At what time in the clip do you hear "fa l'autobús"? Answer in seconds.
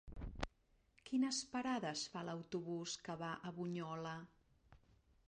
2.15-2.97